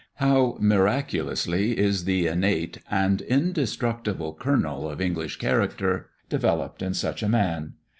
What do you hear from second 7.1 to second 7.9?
a man!